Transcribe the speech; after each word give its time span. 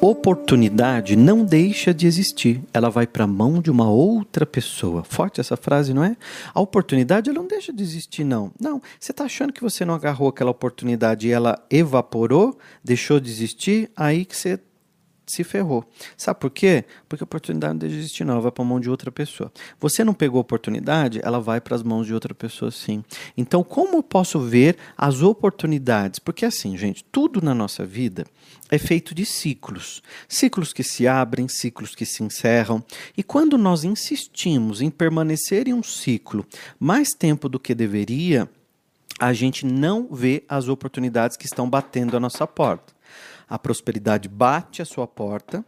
Oportunidade 0.00 1.16
não 1.16 1.42
deixa 1.42 1.94
de 1.94 2.06
existir, 2.06 2.60
ela 2.72 2.90
vai 2.90 3.06
para 3.06 3.24
a 3.24 3.26
mão 3.26 3.62
de 3.62 3.70
uma 3.70 3.90
outra 3.90 4.44
pessoa. 4.44 5.02
Forte 5.02 5.40
essa 5.40 5.56
frase, 5.56 5.94
não 5.94 6.04
é? 6.04 6.16
A 6.52 6.60
oportunidade 6.60 7.30
ela 7.30 7.40
não 7.40 7.48
deixa 7.48 7.72
de 7.72 7.82
existir, 7.82 8.22
não. 8.22 8.52
Não, 8.60 8.80
você 9.00 9.10
está 9.10 9.24
achando 9.24 9.54
que 9.54 9.62
você 9.62 9.86
não 9.86 9.94
agarrou 9.94 10.28
aquela 10.28 10.50
oportunidade 10.50 11.26
e 11.26 11.32
ela 11.32 11.64
evaporou, 11.70 12.58
deixou 12.84 13.18
de 13.18 13.30
existir, 13.30 13.90
aí 13.96 14.26
que 14.26 14.36
você 14.36 14.60
se 15.26 15.42
ferrou. 15.42 15.84
Sabe 16.16 16.40
por 16.40 16.50
quê? 16.50 16.84
Porque 17.08 17.22
a 17.22 17.26
oportunidade 17.26 17.74
não 17.74 17.78
deixa 17.78 17.94
de 17.94 18.00
existir, 18.00 18.24
não. 18.24 18.34
Ela 18.34 18.42
vai 18.42 18.52
para 18.52 18.64
a 18.64 18.66
mão 18.66 18.80
de 18.80 18.88
outra 18.88 19.10
pessoa. 19.10 19.52
Você 19.80 20.04
não 20.04 20.14
pegou 20.14 20.38
a 20.38 20.40
oportunidade, 20.42 21.20
ela 21.22 21.40
vai 21.40 21.60
para 21.60 21.74
as 21.74 21.82
mãos 21.82 22.06
de 22.06 22.14
outra 22.14 22.34
pessoa, 22.34 22.70
sim. 22.70 23.04
Então, 23.36 23.64
como 23.64 23.96
eu 23.96 24.02
posso 24.02 24.38
ver 24.38 24.76
as 24.96 25.22
oportunidades? 25.22 26.18
Porque, 26.18 26.44
assim, 26.44 26.76
gente, 26.76 27.04
tudo 27.04 27.42
na 27.42 27.54
nossa 27.54 27.84
vida 27.84 28.24
é 28.70 28.78
feito 28.78 29.14
de 29.14 29.24
ciclos. 29.24 30.02
Ciclos 30.28 30.72
que 30.72 30.82
se 30.82 31.06
abrem, 31.06 31.48
ciclos 31.48 31.94
que 31.94 32.06
se 32.06 32.22
encerram. 32.22 32.82
E 33.16 33.22
quando 33.22 33.58
nós 33.58 33.84
insistimos 33.84 34.80
em 34.80 34.90
permanecer 34.90 35.68
em 35.68 35.72
um 35.72 35.82
ciclo 35.82 36.46
mais 36.78 37.10
tempo 37.10 37.48
do 37.48 37.58
que 37.58 37.74
deveria, 37.74 38.48
a 39.18 39.32
gente 39.32 39.64
não 39.64 40.08
vê 40.10 40.44
as 40.48 40.68
oportunidades 40.68 41.36
que 41.36 41.46
estão 41.46 41.68
batendo 41.68 42.16
a 42.16 42.20
nossa 42.20 42.46
porta. 42.46 42.95
A 43.48 43.58
prosperidade 43.58 44.28
bate 44.28 44.82
a 44.82 44.84
sua 44.84 45.06
porta, 45.06 45.64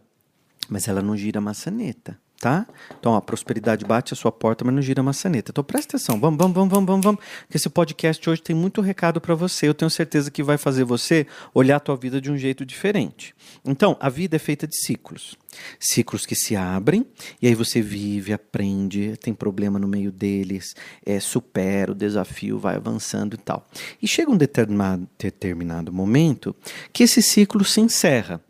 mas 0.69 0.87
ela 0.87 1.01
não 1.01 1.15
gira 1.15 1.39
a 1.39 1.41
maçaneta 1.41 2.19
tá? 2.39 2.65
Então, 2.97 3.15
a 3.15 3.21
prosperidade 3.21 3.85
bate 3.85 4.13
a 4.13 4.15
sua 4.15 4.31
porta, 4.31 4.63
mas 4.63 4.73
não 4.73 4.81
gira 4.81 5.01
a 5.01 5.03
maçaneta. 5.03 5.51
Então, 5.51 5.63
presta 5.63 5.97
atenção. 5.97 6.19
Vamos, 6.19 6.37
vamos, 6.37 6.55
vamos, 6.55 6.69
vamos, 6.73 6.87
vamos, 6.87 7.05
vamos. 7.05 7.21
Porque 7.41 7.57
esse 7.57 7.69
podcast 7.69 8.29
hoje 8.29 8.41
tem 8.41 8.55
muito 8.55 8.79
recado 8.79 9.19
para 9.19 9.35
você. 9.35 9.67
Eu 9.67 9.73
tenho 9.73 9.89
certeza 9.89 10.31
que 10.31 10.41
vai 10.41 10.57
fazer 10.57 10.85
você 10.85 11.27
olhar 11.53 11.75
a 11.75 11.79
tua 11.79 11.97
vida 11.97 12.21
de 12.21 12.31
um 12.31 12.37
jeito 12.37 12.65
diferente. 12.65 13.35
Então, 13.65 13.97
a 13.99 14.09
vida 14.09 14.37
é 14.37 14.39
feita 14.39 14.65
de 14.65 14.77
ciclos. 14.77 15.37
Ciclos 15.79 16.25
que 16.25 16.35
se 16.35 16.55
abrem, 16.55 17.05
e 17.41 17.47
aí 17.47 17.55
você 17.55 17.81
vive, 17.81 18.31
aprende, 18.31 19.17
tem 19.17 19.33
problema 19.33 19.77
no 19.77 19.87
meio 19.87 20.11
deles, 20.11 20.75
é, 21.05 21.19
supera 21.19 21.91
o 21.91 21.95
desafio, 21.95 22.57
vai 22.57 22.75
avançando 22.75 23.33
e 23.33 23.37
tal. 23.37 23.67
E 24.01 24.07
chega 24.07 24.31
um 24.31 24.37
determinado, 24.37 25.07
determinado 25.17 25.91
momento 25.91 26.55
que 26.93 27.03
esse 27.03 27.21
ciclo 27.21 27.65
se 27.65 27.81
encerra. 27.81 28.41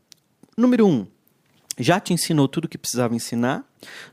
Número 0.57 0.85
um, 0.85 1.07
já 1.79 1.99
te 1.99 2.13
ensinou 2.13 2.47
tudo 2.47 2.65
o 2.65 2.67
que 2.67 2.77
precisava 2.77 3.15
ensinar. 3.15 3.65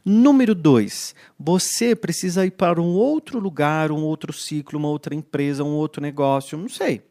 Número 0.04 0.54
dois, 0.54 1.14
você 1.38 1.96
precisa 1.96 2.46
ir 2.46 2.52
para 2.52 2.80
um 2.80 2.94
outro 2.94 3.40
lugar, 3.40 3.90
um 3.90 4.02
outro 4.02 4.32
ciclo, 4.32 4.78
uma 4.78 4.88
outra 4.88 5.14
empresa, 5.14 5.64
um 5.64 5.74
outro 5.74 6.00
negócio, 6.00 6.56
não 6.56 6.68
sei. 6.68 7.02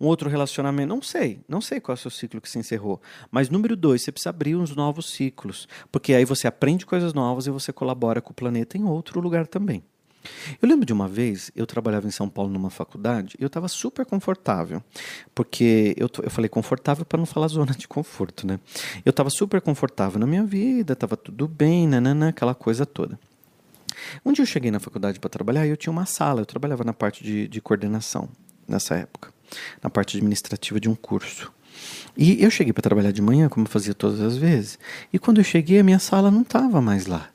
Um 0.00 0.06
outro 0.06 0.28
relacionamento, 0.28 0.88
não 0.88 1.00
sei. 1.00 1.40
Não 1.48 1.60
sei 1.60 1.80
qual 1.80 1.94
é 1.94 1.98
o 1.98 2.00
seu 2.00 2.10
ciclo 2.10 2.40
que 2.40 2.50
se 2.50 2.58
encerrou. 2.58 3.00
Mas 3.30 3.48
número 3.48 3.76
dois, 3.76 4.02
você 4.02 4.10
precisa 4.10 4.30
abrir 4.30 4.56
uns 4.56 4.74
novos 4.74 5.10
ciclos. 5.10 5.68
Porque 5.92 6.12
aí 6.12 6.24
você 6.24 6.48
aprende 6.48 6.84
coisas 6.84 7.14
novas 7.14 7.46
e 7.46 7.50
você 7.50 7.72
colabora 7.72 8.20
com 8.20 8.32
o 8.32 8.34
planeta 8.34 8.76
em 8.76 8.84
outro 8.84 9.20
lugar 9.20 9.46
também. 9.46 9.84
Eu 10.60 10.68
lembro 10.68 10.84
de 10.84 10.92
uma 10.92 11.08
vez, 11.08 11.50
eu 11.56 11.66
trabalhava 11.66 12.06
em 12.06 12.10
São 12.10 12.28
Paulo 12.28 12.50
numa 12.50 12.70
faculdade 12.70 13.36
e 13.38 13.42
eu 13.42 13.46
estava 13.46 13.68
super 13.68 14.04
confortável. 14.04 14.82
Porque 15.34 15.94
eu, 15.96 16.08
eu 16.22 16.30
falei 16.30 16.48
confortável 16.48 17.04
para 17.04 17.18
não 17.18 17.26
falar 17.26 17.48
zona 17.48 17.72
de 17.72 17.88
conforto, 17.88 18.46
né? 18.46 18.60
Eu 19.04 19.10
estava 19.10 19.30
super 19.30 19.60
confortável 19.60 20.18
na 20.18 20.26
minha 20.26 20.44
vida, 20.44 20.92
estava 20.92 21.16
tudo 21.16 21.48
bem, 21.48 21.86
nanana, 21.86 22.28
aquela 22.28 22.54
coisa 22.54 22.84
toda. 22.84 23.18
Um 24.24 24.32
dia 24.32 24.42
eu 24.42 24.46
cheguei 24.46 24.70
na 24.70 24.80
faculdade 24.80 25.18
para 25.18 25.30
trabalhar 25.30 25.66
e 25.66 25.70
eu 25.70 25.76
tinha 25.76 25.92
uma 25.92 26.06
sala, 26.06 26.40
eu 26.40 26.46
trabalhava 26.46 26.84
na 26.84 26.92
parte 26.92 27.22
de, 27.22 27.48
de 27.48 27.60
coordenação 27.60 28.28
nessa 28.66 28.94
época, 28.94 29.32
na 29.82 29.90
parte 29.90 30.16
administrativa 30.16 30.78
de 30.80 30.88
um 30.88 30.94
curso. 30.94 31.52
E 32.16 32.42
eu 32.42 32.50
cheguei 32.50 32.72
para 32.72 32.82
trabalhar 32.82 33.12
de 33.12 33.22
manhã, 33.22 33.48
como 33.48 33.66
eu 33.66 33.70
fazia 33.70 33.94
todas 33.94 34.20
as 34.20 34.36
vezes, 34.36 34.78
e 35.12 35.18
quando 35.18 35.38
eu 35.38 35.44
cheguei, 35.44 35.80
a 35.80 35.84
minha 35.84 35.98
sala 35.98 36.30
não 36.30 36.42
estava 36.42 36.80
mais 36.80 37.06
lá. 37.06 37.30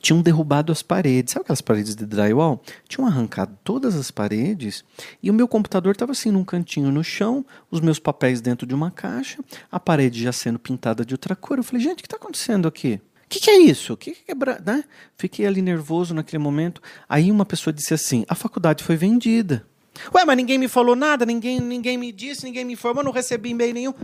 Tinham 0.00 0.22
derrubado 0.22 0.72
as 0.72 0.82
paredes, 0.82 1.32
sabe 1.32 1.44
aquelas 1.44 1.60
paredes 1.60 1.94
de 1.94 2.06
drywall? 2.06 2.62
Tinham 2.88 3.06
arrancado 3.06 3.56
todas 3.62 3.94
as 3.96 4.10
paredes 4.10 4.84
e 5.22 5.30
o 5.30 5.34
meu 5.34 5.46
computador 5.46 5.92
estava 5.92 6.12
assim 6.12 6.30
num 6.30 6.44
cantinho 6.44 6.90
no 6.90 7.04
chão, 7.04 7.44
os 7.70 7.80
meus 7.80 7.98
papéis 7.98 8.40
dentro 8.40 8.66
de 8.66 8.74
uma 8.74 8.90
caixa, 8.90 9.38
a 9.70 9.78
parede 9.78 10.22
já 10.22 10.32
sendo 10.32 10.58
pintada 10.58 11.04
de 11.04 11.14
outra 11.14 11.36
cor. 11.36 11.58
Eu 11.58 11.64
falei, 11.64 11.82
gente, 11.82 11.98
o 11.98 12.02
que 12.02 12.06
está 12.06 12.16
acontecendo 12.16 12.66
aqui? 12.66 13.00
O 13.24 13.28
que, 13.30 13.38
que, 13.38 13.50
é 13.50 13.58
isso? 13.58 13.96
Que, 13.96 14.10
que 14.10 14.24
quebra... 14.24 14.60
né? 14.64 14.82
Fiquei 15.16 15.46
ali 15.46 15.62
nervoso 15.62 16.12
naquele 16.12 16.42
momento. 16.42 16.82
Aí 17.08 17.30
uma 17.30 17.46
pessoa 17.46 17.72
disse 17.72 17.94
assim: 17.94 18.24
a 18.28 18.34
faculdade 18.34 18.82
foi 18.82 18.96
vendida. 18.96 19.64
Ué, 20.12 20.24
mas 20.24 20.36
ninguém 20.36 20.58
me 20.58 20.66
falou 20.66 20.96
nada, 20.96 21.24
ninguém, 21.24 21.60
ninguém 21.60 21.96
me 21.96 22.10
disse, 22.10 22.44
ninguém 22.44 22.64
me 22.64 22.72
informou, 22.72 23.04
não 23.04 23.12
recebi 23.12 23.50
e-mail 23.50 23.72
nenhum. 23.72 23.94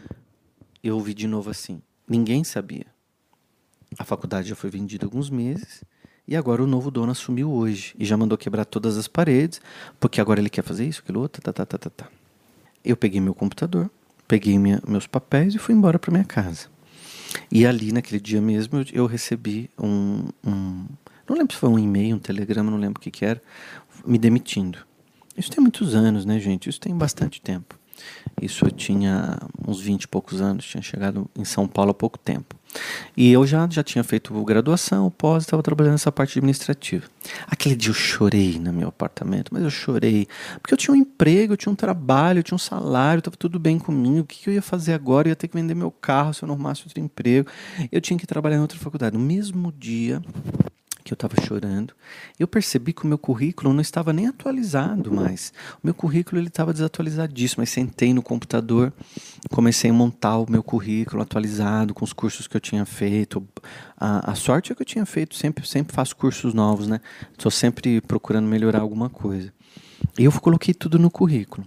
Eu 0.83 0.95
ouvi 0.95 1.13
de 1.13 1.27
novo 1.27 1.51
assim: 1.51 1.83
ninguém 2.09 2.45
sabia. 2.45 2.87
A 3.99 4.05
faculdade 4.05 4.49
já 4.49 4.55
foi 4.55 4.71
vendida 4.71 5.05
há 5.05 5.07
alguns 5.07 5.31
meses 5.31 5.85
e 6.29 6.37
agora 6.37 6.63
o 6.63 6.67
novo 6.67 6.91
dono 6.91 7.13
assumiu 7.13 7.51
hoje 7.51 7.95
e 7.99 8.05
já 8.05 8.17
mandou 8.17 8.37
quebrar 8.37 8.65
todas 8.65 8.97
as 8.99 9.07
paredes, 9.07 9.61
porque 10.01 10.21
agora 10.21 10.41
ele 10.41 10.51
quer 10.51 10.63
fazer 10.63 10.87
isso, 10.87 11.01
aquilo 11.03 11.21
outro, 11.21 11.41
tá, 11.41 11.53
tá, 11.53 11.65
tá, 11.65 11.79
tá, 11.79 11.91
tá. 11.91 12.09
Eu 12.85 12.97
peguei 12.97 13.21
meu 13.21 13.35
computador, 13.35 13.91
peguei 14.27 14.59
minha, 14.59 14.83
meus 14.87 15.07
papéis 15.07 15.55
e 15.55 15.59
fui 15.59 15.75
embora 15.75 15.99
para 15.99 16.11
minha 16.11 16.25
casa. 16.25 16.69
E 17.51 17.67
ali, 17.67 17.93
naquele 17.93 18.21
dia 18.21 18.41
mesmo, 18.41 18.79
eu, 18.79 18.87
eu 18.93 19.07
recebi 19.07 19.71
um, 19.79 20.29
um, 20.45 20.87
Não 21.29 21.37
lembro 21.37 21.55
se 21.55 21.61
foi 21.61 21.69
um 21.69 21.79
e-mail, 21.79 22.17
um 22.17 22.19
telegrama, 22.19 22.71
não 22.71 22.79
lembro 22.79 22.99
o 22.99 23.03
que, 23.03 23.11
que 23.11 23.25
era, 23.25 23.41
me 24.05 24.19
demitindo. 24.19 24.79
Isso 25.37 25.51
tem 25.51 25.61
muitos 25.61 25.95
anos, 25.95 26.25
né, 26.25 26.39
gente? 26.41 26.69
Isso 26.69 26.81
tem 26.81 26.97
bastante 26.97 27.41
tempo. 27.41 27.79
Isso 28.41 28.67
eu 28.67 28.71
tinha 28.71 29.39
uns 29.67 29.81
20 29.81 30.03
e 30.03 30.09
poucos 30.09 30.41
anos, 30.41 30.65
tinha 30.65 30.83
chegado 30.83 31.29
em 31.37 31.45
São 31.45 31.67
Paulo 31.67 31.91
há 31.91 31.95
pouco 31.95 32.19
tempo. 32.19 32.55
E 33.17 33.33
eu 33.33 33.47
já, 33.47 33.67
já 33.71 33.83
tinha 33.83 34.05
feito 34.05 34.33
graduação, 34.45 35.11
pós, 35.11 35.45
estava 35.45 35.63
trabalhando 35.63 35.93
nessa 35.93 36.13
parte 36.13 36.39
administrativa. 36.39 37.07
Aquele 37.47 37.75
dia 37.75 37.91
eu 37.91 37.95
chorei 37.95 38.59
no 38.59 38.73
meu 38.73 38.89
apartamento, 38.89 39.53
mas 39.53 39.63
eu 39.63 39.71
chorei 39.71 40.29
porque 40.61 40.75
eu 40.75 40.79
tinha 40.79 40.95
um 40.95 40.97
emprego, 40.97 41.55
eu 41.55 41.57
tinha 41.57 41.73
um 41.73 41.77
trabalho, 41.77 42.41
eu 42.41 42.43
tinha 42.43 42.57
um 42.57 42.59
salário, 42.59 43.21
estava 43.21 43.37
tudo 43.37 43.59
bem 43.59 43.79
comigo. 43.79 44.21
O 44.21 44.25
que, 44.25 44.49
eu 44.49 44.55
ia 44.55 44.63
fazer 44.63 44.93
agora? 44.93 45.29
Eu 45.29 45.31
ia 45.31 45.37
ter 45.37 45.49
que 45.49 45.57
vender 45.57 45.75
meu 45.75 45.91
carro 45.91 46.35
se 46.35 46.43
eu 46.43 46.47
não 46.47 46.55
arrumasse 46.55 46.83
outro 46.85 47.01
emprego. 47.01 47.49
Eu 47.91 48.01
tinha 48.01 48.19
que 48.19 48.27
trabalhar 48.27 48.57
em 48.57 48.61
outra 48.61 48.79
faculdade. 48.79 49.17
No 49.17 49.25
mesmo 49.25 49.73
dia, 49.73 50.23
que 51.07 51.13
eu 51.13 51.15
estava 51.15 51.35
chorando, 51.47 51.95
eu 52.39 52.49
percebi 52.49 52.93
que 52.93 53.05
o 53.05 53.07
meu 53.07 53.17
currículo 53.17 53.73
não 53.73 53.81
estava 53.81 54.13
nem 54.13 54.27
atualizado 54.27 55.13
mais. 55.13 55.53
O 55.77 55.87
meu 55.87 55.95
currículo 55.95 56.41
ele 56.41 56.49
estava 56.49 56.73
desatualizadíssimo. 56.73 57.63
Aí 57.63 57.67
sentei 57.67 58.13
no 58.13 58.23
computador, 58.23 58.93
comecei 59.51 59.91
a 59.91 59.95
montar 59.95 60.39
o 60.39 60.51
meu 60.51 60.63
currículo 60.63 61.23
atualizado 61.23 61.95
com 61.95 62.05
os 62.05 62.13
cursos 62.13 62.49
que 62.49 62.57
eu 62.57 62.61
tinha 62.61 62.85
feito. 62.85 63.47
A, 63.97 64.33
a 64.33 64.35
sorte 64.35 64.73
é 64.73 64.75
que 64.75 64.83
eu 64.83 64.87
tinha 64.87 65.07
feito 65.07 65.37
sempre, 65.37 65.67
sempre 65.67 65.95
faço 65.95 66.17
cursos 66.17 66.53
novos, 66.53 66.89
né? 66.89 67.01
Estou 67.33 67.51
sempre 67.51 68.01
procurando 68.01 68.49
melhorar 68.49 68.81
alguma 68.81 69.09
coisa. 69.09 69.53
E 70.19 70.25
eu 70.25 70.33
coloquei 70.33 70.75
tudo 70.75 70.99
no 70.99 71.11
currículo. 71.11 71.67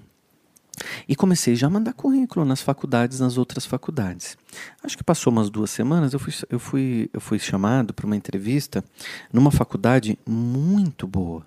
E 1.07 1.15
comecei 1.15 1.55
já 1.55 1.67
a 1.67 1.69
mandar 1.69 1.93
currículo 1.93 2.45
nas 2.45 2.61
faculdades, 2.61 3.19
nas 3.19 3.37
outras 3.37 3.65
faculdades. 3.65 4.37
Acho 4.83 4.97
que 4.97 5.03
passou 5.03 5.31
umas 5.31 5.49
duas 5.49 5.69
semanas, 5.69 6.13
eu 6.13 6.19
fui, 6.19 6.33
eu 6.49 6.59
fui, 6.59 7.09
eu 7.13 7.21
fui 7.21 7.39
chamado 7.39 7.93
para 7.93 8.05
uma 8.05 8.15
entrevista 8.15 8.83
numa 9.31 9.51
faculdade 9.51 10.17
muito 10.27 11.07
boa, 11.07 11.45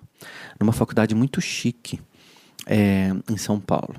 numa 0.59 0.73
faculdade 0.73 1.15
muito 1.15 1.41
chique, 1.41 1.99
é, 2.65 3.11
em 3.29 3.37
São 3.37 3.59
Paulo. 3.59 3.95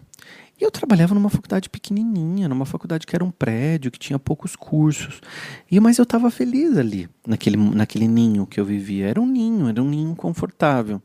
E 0.61 0.65
eu 0.65 0.71
trabalhava 0.71 1.15
numa 1.15 1.29
faculdade 1.29 1.69
pequenininha, 1.69 2.49
numa 2.49 2.65
faculdade 2.65 3.07
que 3.07 3.17
era 3.17 3.25
um 3.25 3.31
prédio, 3.31 3.91
que 3.91 3.99
tinha 3.99 4.19
poucos 4.19 4.55
cursos. 4.55 5.21
E 5.69 5.81
Mas 5.81 5.99
eu 5.99 6.05
estava 6.05 6.31
feliz 6.31 6.77
ali, 6.77 7.09
naquele, 7.27 7.57
naquele 7.57 8.07
ninho 8.07 8.47
que 8.47 8.61
eu 8.61 8.65
vivia. 8.65 9.09
Era 9.09 9.21
um 9.21 9.27
ninho, 9.27 9.69
era 9.69 9.83
um 9.83 9.89
ninho 9.89 10.15
confortável. 10.15 11.03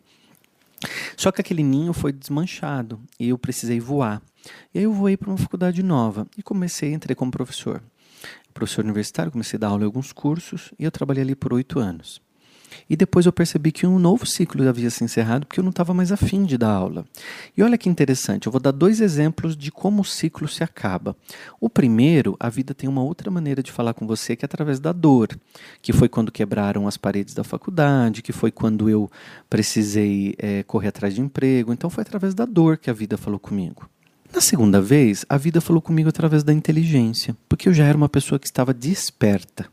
Só 1.17 1.31
que 1.31 1.41
aquele 1.41 1.63
ninho 1.63 1.93
foi 1.93 2.11
desmanchado 2.11 3.01
e 3.19 3.29
eu 3.29 3.37
precisei 3.37 3.79
voar. 3.79 4.21
E 4.73 4.79
aí 4.79 4.85
eu 4.85 4.93
voei 4.93 5.17
para 5.17 5.29
uma 5.29 5.37
faculdade 5.37 5.83
nova 5.83 6.27
e 6.37 6.43
comecei, 6.43 6.93
entrei 6.93 7.15
como 7.15 7.31
professor. 7.31 7.81
Professor 8.53 8.83
universitário, 8.83 9.31
comecei 9.31 9.57
a 9.57 9.59
dar 9.59 9.67
aula 9.67 9.83
em 9.83 9.85
alguns 9.85 10.11
cursos 10.11 10.73
e 10.77 10.83
eu 10.83 10.91
trabalhei 10.91 11.23
ali 11.23 11.35
por 11.35 11.53
oito 11.53 11.79
anos. 11.79 12.21
E 12.89 12.95
depois 12.95 13.25
eu 13.25 13.31
percebi 13.31 13.71
que 13.71 13.85
um 13.87 13.99
novo 13.99 14.25
ciclo 14.25 14.67
havia 14.67 14.89
se 14.89 15.03
encerrado 15.03 15.45
porque 15.45 15.59
eu 15.59 15.63
não 15.63 15.71
estava 15.71 15.93
mais 15.93 16.11
afim 16.11 16.43
de 16.43 16.57
dar 16.57 16.71
aula. 16.71 17.05
E 17.55 17.63
olha 17.63 17.77
que 17.77 17.89
interessante, 17.89 18.47
eu 18.47 18.51
vou 18.51 18.61
dar 18.61 18.71
dois 18.71 19.01
exemplos 19.01 19.55
de 19.55 19.71
como 19.71 20.01
o 20.01 20.05
ciclo 20.05 20.47
se 20.47 20.63
acaba. 20.63 21.15
O 21.59 21.69
primeiro, 21.69 22.35
a 22.39 22.49
vida 22.49 22.73
tem 22.73 22.89
uma 22.89 23.03
outra 23.03 23.31
maneira 23.31 23.63
de 23.63 23.71
falar 23.71 23.93
com 23.93 24.05
você 24.05 24.35
que 24.35 24.43
é 24.43 24.47
através 24.47 24.79
da 24.79 24.91
dor, 24.91 25.29
que 25.81 25.93
foi 25.93 26.09
quando 26.09 26.31
quebraram 26.31 26.87
as 26.87 26.97
paredes 26.97 27.33
da 27.33 27.43
faculdade, 27.43 28.21
que 28.21 28.31
foi 28.31 28.51
quando 28.51 28.89
eu 28.89 29.09
precisei 29.49 30.35
é, 30.37 30.63
correr 30.63 30.89
atrás 30.89 31.13
de 31.13 31.21
emprego. 31.21 31.73
Então 31.73 31.89
foi 31.89 32.01
através 32.01 32.33
da 32.33 32.45
dor 32.45 32.77
que 32.77 32.89
a 32.89 32.93
vida 32.93 33.17
falou 33.17 33.39
comigo. 33.39 33.89
Na 34.33 34.41
segunda 34.41 34.79
vez, 34.79 35.25
a 35.27 35.37
vida 35.37 35.59
falou 35.59 35.81
comigo 35.81 36.07
através 36.07 36.43
da 36.43 36.53
inteligência, 36.53 37.35
porque 37.47 37.67
eu 37.67 37.73
já 37.73 37.85
era 37.85 37.97
uma 37.97 38.07
pessoa 38.07 38.37
que 38.37 38.45
estava 38.45 38.73
desperta. 38.73 39.65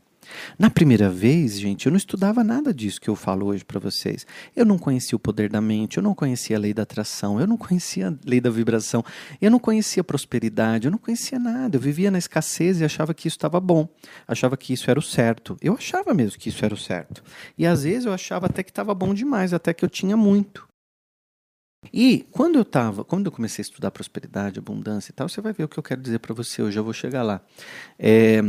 Na 0.59 0.71
primeira 0.71 1.11
vez, 1.11 1.59
gente, 1.59 1.87
eu 1.87 1.91
não 1.91 1.97
estudava 1.97 2.43
nada 2.43 2.73
disso 2.73 3.01
que 3.01 3.09
eu 3.09 3.17
falo 3.17 3.47
hoje 3.47 3.65
para 3.65 3.79
vocês. 3.79 4.27
Eu 4.55 4.65
não 4.65 4.79
conhecia 4.79 5.17
o 5.17 5.19
poder 5.19 5.49
da 5.49 5.61
mente, 5.61 5.97
eu 5.97 6.03
não 6.03 6.15
conhecia 6.15 6.57
a 6.57 6.61
lei 6.61 6.73
da 6.73 6.83
atração, 6.83 7.41
eu 7.41 7.47
não 7.47 7.57
conhecia 7.57 8.09
a 8.09 8.15
lei 8.25 8.41
da 8.41 8.51
vibração, 8.51 9.05
eu 9.41 9.51
não 9.51 9.59
conhecia 9.59 10.01
a 10.01 10.05
prosperidade, 10.05 10.87
eu 10.87 10.91
não 10.91 10.99
conhecia 10.99 11.39
nada. 11.39 11.77
Eu 11.77 11.81
vivia 11.81 12.11
na 12.11 12.19
escassez 12.19 12.81
e 12.81 12.85
achava 12.85 13.15
que 13.15 13.29
isso 13.29 13.37
estava 13.37 13.61
bom, 13.61 13.89
achava 14.27 14.57
que 14.57 14.73
isso 14.73 14.91
era 14.91 14.99
o 14.99 15.03
certo. 15.03 15.57
Eu 15.61 15.75
achava 15.75 16.15
mesmo 16.15 16.39
que 16.39 16.49
isso 16.49 16.65
era 16.65 16.75
o 16.75 16.79
certo. 16.79 17.23
E 17.57 17.67
às 17.67 17.83
vezes 17.85 18.07
eu 18.07 18.13
achava 18.13 18.47
até 18.47 18.63
que 18.63 18.71
estava 18.71 18.95
bom 18.95 19.15
demais, 19.15 19.53
até 19.53 19.73
que 19.75 19.85
eu 19.85 19.89
tinha 19.89 20.17
muito. 20.17 20.67
E 21.93 22.27
quando 22.31 22.57
eu 22.57 22.65
tava, 22.65 23.05
quando 23.05 23.27
eu 23.27 23.33
comecei 23.33 23.63
a 23.63 23.67
estudar 23.67 23.91
prosperidade, 23.91 24.59
abundância 24.59 25.11
e 25.11 25.15
tal, 25.15 25.29
você 25.29 25.41
vai 25.41 25.53
ver 25.53 25.65
o 25.65 25.69
que 25.69 25.79
eu 25.79 25.83
quero 25.83 26.01
dizer 26.01 26.19
para 26.19 26.35
você. 26.35 26.63
Eu 26.63 26.71
já 26.71 26.83
vou 26.83 26.93
chegar 26.93 27.23
lá. 27.23 27.41
É, 27.99 28.41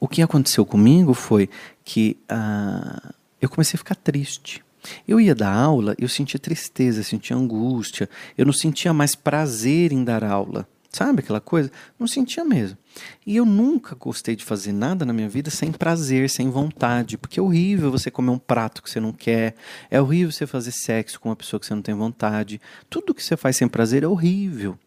o 0.00 0.08
que 0.08 0.22
aconteceu 0.22 0.64
comigo 0.64 1.14
foi 1.14 1.48
que 1.84 2.16
ah, 2.28 3.12
eu 3.40 3.48
comecei 3.48 3.76
a 3.76 3.78
ficar 3.78 3.96
triste. 3.96 4.62
Eu 5.08 5.20
ia 5.20 5.34
dar 5.34 5.52
aula, 5.54 5.94
eu 5.98 6.08
sentia 6.08 6.38
tristeza, 6.38 7.02
sentia 7.02 7.36
angústia, 7.36 8.08
eu 8.36 8.44
não 8.44 8.52
sentia 8.52 8.92
mais 8.92 9.14
prazer 9.14 9.92
em 9.92 10.04
dar 10.04 10.22
aula. 10.22 10.68
Sabe 10.94 11.20
aquela 11.20 11.40
coisa? 11.40 11.72
Não 11.98 12.06
sentia 12.06 12.44
mesmo. 12.44 12.78
E 13.26 13.34
eu 13.34 13.44
nunca 13.44 13.96
gostei 13.96 14.36
de 14.36 14.44
fazer 14.44 14.70
nada 14.70 15.04
na 15.04 15.12
minha 15.12 15.28
vida 15.28 15.50
sem 15.50 15.72
prazer, 15.72 16.30
sem 16.30 16.48
vontade, 16.50 17.18
porque 17.18 17.40
é 17.40 17.42
horrível 17.42 17.90
você 17.90 18.12
comer 18.12 18.30
um 18.30 18.38
prato 18.38 18.80
que 18.80 18.88
você 18.88 19.00
não 19.00 19.12
quer, 19.12 19.56
é 19.90 20.00
horrível 20.00 20.30
você 20.30 20.46
fazer 20.46 20.70
sexo 20.70 21.18
com 21.18 21.30
uma 21.30 21.34
pessoa 21.34 21.58
que 21.58 21.66
você 21.66 21.74
não 21.74 21.82
tem 21.82 21.96
vontade. 21.96 22.60
Tudo 22.88 23.12
que 23.12 23.24
você 23.24 23.36
faz 23.36 23.56
sem 23.56 23.66
prazer 23.66 24.04
é 24.04 24.06
horrível. 24.06 24.78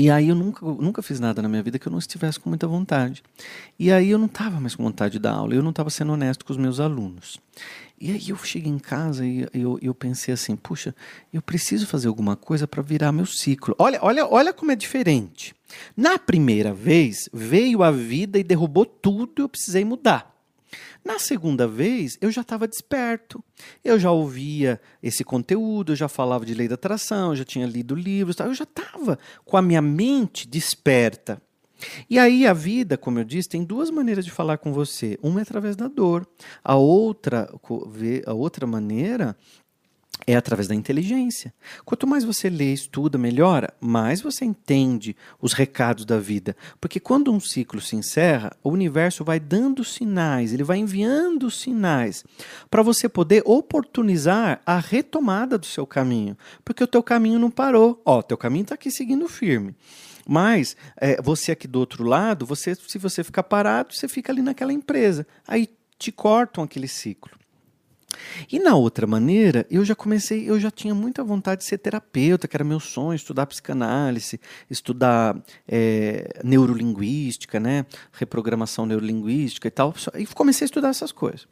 E 0.00 0.12
aí 0.12 0.28
eu 0.28 0.36
nunca, 0.36 0.64
nunca 0.64 1.02
fiz 1.02 1.18
nada 1.18 1.42
na 1.42 1.48
minha 1.48 1.60
vida 1.60 1.76
que 1.76 1.88
eu 1.88 1.90
não 1.90 1.98
estivesse 1.98 2.38
com 2.38 2.48
muita 2.48 2.68
vontade. 2.68 3.20
E 3.76 3.90
aí 3.90 4.10
eu 4.10 4.16
não 4.16 4.26
estava 4.26 4.60
mais 4.60 4.76
com 4.76 4.84
vontade 4.84 5.14
de 5.14 5.18
dar 5.18 5.32
aula, 5.32 5.52
eu 5.52 5.60
não 5.60 5.70
estava 5.70 5.90
sendo 5.90 6.12
honesto 6.12 6.44
com 6.44 6.52
os 6.52 6.56
meus 6.56 6.78
alunos. 6.78 7.40
E 8.00 8.12
aí 8.12 8.28
eu 8.28 8.36
cheguei 8.36 8.70
em 8.70 8.78
casa 8.78 9.26
e 9.26 9.48
eu, 9.52 9.76
eu 9.82 9.92
pensei 9.92 10.32
assim, 10.32 10.54
puxa, 10.54 10.94
eu 11.32 11.42
preciso 11.42 11.84
fazer 11.84 12.06
alguma 12.06 12.36
coisa 12.36 12.64
para 12.68 12.80
virar 12.80 13.10
meu 13.10 13.26
ciclo. 13.26 13.74
Olha, 13.76 13.98
olha, 14.00 14.24
olha 14.24 14.52
como 14.52 14.70
é 14.70 14.76
diferente. 14.76 15.52
Na 15.96 16.16
primeira 16.16 16.72
vez, 16.72 17.28
veio 17.32 17.82
a 17.82 17.90
vida 17.90 18.38
e 18.38 18.44
derrubou 18.44 18.86
tudo 18.86 19.32
e 19.38 19.42
eu 19.42 19.48
precisei 19.48 19.84
mudar. 19.84 20.37
Na 21.08 21.18
segunda 21.18 21.66
vez, 21.66 22.18
eu 22.20 22.30
já 22.30 22.42
estava 22.42 22.68
desperto. 22.68 23.42
Eu 23.82 23.98
já 23.98 24.10
ouvia 24.10 24.78
esse 25.02 25.24
conteúdo, 25.24 25.92
eu 25.92 25.96
já 25.96 26.06
falava 26.06 26.44
de 26.44 26.52
lei 26.52 26.68
da 26.68 26.74
atração, 26.74 27.30
eu 27.30 27.36
já 27.36 27.46
tinha 27.46 27.66
lido 27.66 27.94
livros, 27.94 28.38
eu 28.38 28.52
já 28.52 28.64
estava 28.64 29.18
com 29.42 29.56
a 29.56 29.62
minha 29.62 29.80
mente 29.80 30.46
desperta. 30.46 31.40
E 32.10 32.18
aí 32.18 32.46
a 32.46 32.52
vida, 32.52 32.98
como 32.98 33.18
eu 33.18 33.24
disse, 33.24 33.48
tem 33.48 33.64
duas 33.64 33.90
maneiras 33.90 34.22
de 34.22 34.30
falar 34.30 34.58
com 34.58 34.70
você. 34.70 35.18
Uma 35.22 35.40
é 35.40 35.42
através 35.44 35.76
da 35.76 35.88
dor, 35.88 36.28
a 36.62 36.76
outra, 36.76 37.50
a 38.26 38.34
outra 38.34 38.66
maneira 38.66 39.34
é 40.26 40.36
através 40.36 40.68
da 40.68 40.74
inteligência. 40.74 41.52
Quanto 41.84 42.06
mais 42.06 42.24
você 42.24 42.50
lê, 42.50 42.72
estuda, 42.72 43.16
melhora, 43.16 43.72
mais 43.80 44.20
você 44.20 44.44
entende 44.44 45.16
os 45.40 45.52
recados 45.52 46.04
da 46.04 46.18
vida. 46.18 46.56
Porque 46.80 47.00
quando 47.00 47.32
um 47.32 47.40
ciclo 47.40 47.80
se 47.80 47.96
encerra, 47.96 48.52
o 48.62 48.70
universo 48.70 49.24
vai 49.24 49.40
dando 49.40 49.84
sinais, 49.84 50.52
ele 50.52 50.64
vai 50.64 50.78
enviando 50.78 51.50
sinais 51.50 52.24
para 52.70 52.82
você 52.82 53.08
poder 53.08 53.42
oportunizar 53.46 54.60
a 54.66 54.78
retomada 54.78 55.56
do 55.56 55.66
seu 55.66 55.86
caminho. 55.86 56.36
Porque 56.64 56.84
o 56.84 56.88
teu 56.88 57.02
caminho 57.02 57.38
não 57.38 57.50
parou. 57.50 58.00
Ó, 58.04 58.20
teu 58.22 58.36
caminho 58.36 58.62
está 58.62 58.74
aqui 58.74 58.90
seguindo 58.90 59.28
firme. 59.28 59.74
Mas 60.26 60.76
é, 61.00 61.22
você 61.22 61.52
aqui 61.52 61.66
do 61.66 61.78
outro 61.78 62.04
lado, 62.04 62.44
você, 62.44 62.74
se 62.74 62.98
você 62.98 63.24
ficar 63.24 63.44
parado, 63.44 63.94
você 63.94 64.06
fica 64.06 64.30
ali 64.30 64.42
naquela 64.42 64.74
empresa. 64.74 65.26
Aí 65.46 65.70
te 65.98 66.12
cortam 66.12 66.62
aquele 66.62 66.86
ciclo. 66.86 67.32
E 68.50 68.58
na 68.58 68.74
outra 68.74 69.06
maneira, 69.06 69.66
eu 69.70 69.84
já 69.84 69.94
comecei, 69.94 70.48
eu 70.48 70.58
já 70.58 70.70
tinha 70.70 70.94
muita 70.94 71.22
vontade 71.24 71.60
de 71.60 71.64
ser 71.64 71.78
terapeuta, 71.78 72.46
que 72.46 72.56
era 72.56 72.64
meu 72.64 72.80
sonho, 72.80 73.16
estudar 73.16 73.46
psicanálise, 73.46 74.40
estudar 74.70 75.40
é, 75.66 76.40
neurolinguística, 76.44 77.58
né, 77.58 77.86
reprogramação 78.12 78.86
neurolinguística 78.86 79.68
e 79.68 79.70
tal, 79.70 79.94
e 80.16 80.26
comecei 80.26 80.64
a 80.64 80.66
estudar 80.66 80.88
essas 80.88 81.12
coisas. 81.12 81.46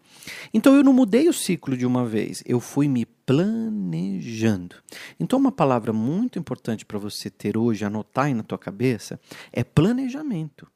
Então 0.52 0.74
eu 0.74 0.82
não 0.82 0.92
mudei 0.92 1.28
o 1.28 1.32
ciclo 1.32 1.76
de 1.76 1.86
uma 1.86 2.04
vez, 2.04 2.42
eu 2.46 2.60
fui 2.60 2.88
me 2.88 3.04
planejando. 3.04 4.76
Então 5.18 5.38
uma 5.38 5.52
palavra 5.52 5.92
muito 5.92 6.38
importante 6.38 6.84
para 6.84 6.98
você 6.98 7.28
ter 7.28 7.56
hoje, 7.56 7.84
anotar 7.84 8.26
aí 8.26 8.34
na 8.34 8.42
tua 8.42 8.58
cabeça, 8.58 9.20
é 9.52 9.64
planejamento. 9.64 10.66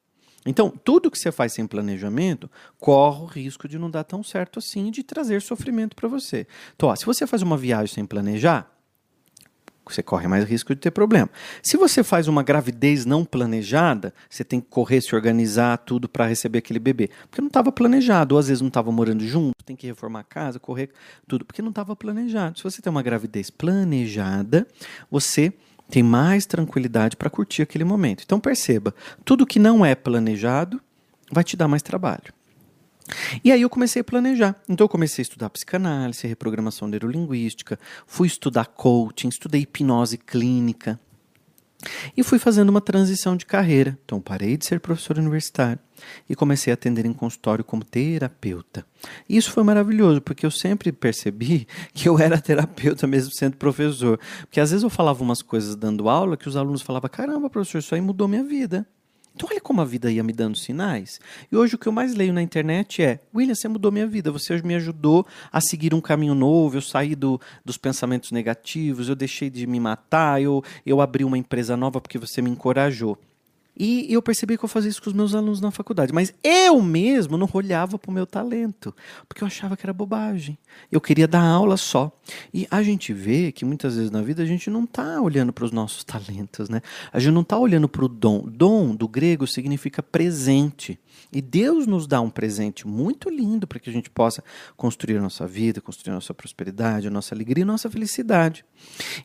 Então, 0.46 0.70
tudo 0.70 1.10
que 1.10 1.18
você 1.18 1.30
faz 1.30 1.52
sem 1.52 1.66
planejamento 1.66 2.50
corre 2.78 3.22
o 3.22 3.26
risco 3.26 3.68
de 3.68 3.78
não 3.78 3.90
dar 3.90 4.04
tão 4.04 4.22
certo 4.22 4.58
assim 4.58 4.88
e 4.88 4.90
de 4.90 5.02
trazer 5.02 5.42
sofrimento 5.42 5.94
para 5.94 6.08
você. 6.08 6.46
Então, 6.74 6.88
ó, 6.88 6.96
se 6.96 7.04
você 7.04 7.26
faz 7.26 7.42
uma 7.42 7.56
viagem 7.56 7.94
sem 7.94 8.06
planejar, 8.06 8.70
você 9.92 10.02
corre 10.02 10.28
mais 10.28 10.44
risco 10.44 10.74
de 10.74 10.80
ter 10.80 10.90
problema. 10.90 11.28
Se 11.62 11.76
você 11.76 12.02
faz 12.02 12.28
uma 12.28 12.42
gravidez 12.42 13.04
não 13.04 13.24
planejada, 13.24 14.14
você 14.28 14.44
tem 14.44 14.60
que 14.60 14.68
correr, 14.68 15.00
se 15.00 15.14
organizar 15.14 15.78
tudo 15.78 16.08
para 16.08 16.26
receber 16.26 16.58
aquele 16.58 16.78
bebê. 16.78 17.10
Porque 17.28 17.40
não 17.40 17.48
estava 17.48 17.72
planejado, 17.72 18.34
ou 18.34 18.38
às 18.38 18.48
vezes 18.48 18.60
não 18.60 18.68
estava 18.68 18.92
morando 18.92 19.26
junto, 19.26 19.54
tem 19.64 19.76
que 19.76 19.86
reformar 19.86 20.20
a 20.20 20.24
casa, 20.24 20.58
correr, 20.58 20.90
tudo, 21.26 21.44
porque 21.44 21.62
não 21.62 21.70
estava 21.70 21.94
planejado. 21.96 22.58
Se 22.58 22.64
você 22.64 22.80
tem 22.80 22.90
uma 22.90 23.02
gravidez 23.02 23.50
planejada, 23.50 24.66
você 25.10 25.52
tem 25.90 26.02
mais 26.02 26.46
tranquilidade 26.46 27.16
para 27.16 27.28
curtir 27.28 27.62
aquele 27.62 27.84
momento. 27.84 28.22
Então 28.24 28.40
perceba, 28.40 28.94
tudo 29.24 29.46
que 29.46 29.58
não 29.58 29.84
é 29.84 29.94
planejado 29.94 30.80
vai 31.30 31.44
te 31.44 31.56
dar 31.56 31.68
mais 31.68 31.82
trabalho. 31.82 32.32
E 33.44 33.50
aí 33.50 33.62
eu 33.62 33.68
comecei 33.68 34.00
a 34.00 34.04
planejar. 34.04 34.54
Então 34.68 34.84
eu 34.84 34.88
comecei 34.88 35.22
a 35.22 35.24
estudar 35.24 35.50
psicanálise, 35.50 36.26
reprogramação 36.26 36.88
neurolinguística, 36.88 37.78
fui 38.06 38.26
estudar 38.26 38.66
coaching, 38.66 39.28
estudei 39.28 39.62
hipnose 39.62 40.16
clínica, 40.16 40.98
e 42.16 42.22
fui 42.22 42.38
fazendo 42.38 42.68
uma 42.68 42.80
transição 42.80 43.36
de 43.36 43.46
carreira. 43.46 43.98
Então 44.04 44.20
parei 44.20 44.56
de 44.56 44.66
ser 44.66 44.80
professor 44.80 45.18
universitário 45.18 45.78
e 46.28 46.34
comecei 46.34 46.72
a 46.72 46.74
atender 46.74 47.04
em 47.04 47.12
consultório 47.12 47.64
como 47.64 47.84
terapeuta. 47.84 48.84
E 49.28 49.36
isso 49.36 49.50
foi 49.50 49.62
maravilhoso, 49.62 50.20
porque 50.20 50.46
eu 50.46 50.50
sempre 50.50 50.92
percebi 50.92 51.66
que 51.92 52.08
eu 52.08 52.18
era 52.18 52.40
terapeuta 52.40 53.06
mesmo 53.06 53.32
sendo 53.32 53.56
professor. 53.56 54.18
Porque 54.42 54.60
às 54.60 54.70
vezes 54.70 54.82
eu 54.82 54.90
falava 54.90 55.22
umas 55.22 55.42
coisas 55.42 55.76
dando 55.76 56.08
aula 56.08 56.36
que 56.36 56.48
os 56.48 56.56
alunos 56.56 56.82
falavam: 56.82 57.10
caramba, 57.10 57.50
professor, 57.50 57.78
isso 57.78 57.94
aí 57.94 58.00
mudou 58.00 58.28
minha 58.28 58.44
vida. 58.44 58.86
Então, 59.34 59.48
olha 59.50 59.60
como 59.60 59.80
a 59.80 59.84
vida 59.84 60.10
ia 60.10 60.22
me 60.22 60.32
dando 60.32 60.56
sinais. 60.56 61.20
E 61.50 61.56
hoje 61.56 61.74
o 61.74 61.78
que 61.78 61.86
eu 61.86 61.92
mais 61.92 62.14
leio 62.14 62.32
na 62.32 62.42
internet 62.42 63.02
é: 63.02 63.20
William, 63.34 63.54
você 63.54 63.68
mudou 63.68 63.90
minha 63.90 64.06
vida, 64.06 64.30
você 64.30 64.60
me 64.62 64.74
ajudou 64.74 65.26
a 65.50 65.60
seguir 65.60 65.94
um 65.94 66.00
caminho 66.00 66.34
novo, 66.34 66.76
eu 66.76 66.82
saí 66.82 67.14
do, 67.14 67.40
dos 67.64 67.78
pensamentos 67.78 68.32
negativos, 68.32 69.08
eu 69.08 69.14
deixei 69.14 69.48
de 69.48 69.66
me 69.66 69.80
matar, 69.80 70.42
eu, 70.42 70.62
eu 70.84 71.00
abri 71.00 71.24
uma 71.24 71.38
empresa 71.38 71.76
nova 71.76 72.00
porque 72.00 72.18
você 72.18 72.42
me 72.42 72.50
encorajou. 72.50 73.18
E 73.76 74.12
eu 74.12 74.20
percebi 74.20 74.58
que 74.58 74.64
eu 74.64 74.68
fazia 74.68 74.90
isso 74.90 75.02
com 75.02 75.08
os 75.08 75.14
meus 75.14 75.34
alunos 75.34 75.60
na 75.60 75.70
faculdade. 75.70 76.12
Mas 76.12 76.34
eu 76.42 76.82
mesmo 76.82 77.38
não 77.38 77.48
olhava 77.52 77.98
para 77.98 78.10
o 78.10 78.14
meu 78.14 78.26
talento, 78.26 78.94
porque 79.28 79.42
eu 79.42 79.46
achava 79.46 79.76
que 79.76 79.86
era 79.86 79.92
bobagem. 79.92 80.58
Eu 80.90 81.00
queria 81.00 81.26
dar 81.26 81.42
aula 81.42 81.76
só. 81.76 82.12
E 82.52 82.66
a 82.70 82.82
gente 82.82 83.12
vê 83.12 83.52
que 83.52 83.64
muitas 83.64 83.96
vezes 83.96 84.10
na 84.10 84.20
vida 84.22 84.42
a 84.42 84.46
gente 84.46 84.68
não 84.68 84.84
está 84.84 85.20
olhando 85.20 85.52
para 85.52 85.64
os 85.64 85.72
nossos 85.72 86.04
talentos, 86.04 86.68
né? 86.68 86.82
A 87.12 87.18
gente 87.18 87.32
não 87.32 87.42
está 87.42 87.58
olhando 87.58 87.88
para 87.88 88.04
o 88.04 88.08
dom. 88.08 88.44
Dom, 88.46 88.94
do 88.94 89.08
grego, 89.08 89.46
significa 89.46 90.02
presente. 90.02 90.98
E 91.32 91.40
Deus 91.40 91.86
nos 91.86 92.06
dá 92.06 92.20
um 92.20 92.30
presente 92.30 92.86
muito 92.86 93.30
lindo 93.30 93.66
para 93.66 93.78
que 93.78 93.88
a 93.88 93.92
gente 93.92 94.10
possa 94.10 94.42
construir 94.76 95.16
a 95.18 95.22
nossa 95.22 95.46
vida, 95.46 95.80
construir 95.80 96.12
a 96.12 96.14
nossa 96.14 96.34
prosperidade, 96.34 97.06
a 97.06 97.10
nossa 97.10 97.34
alegria 97.34 97.64
a 97.64 97.66
nossa 97.66 97.90
felicidade. 97.90 98.64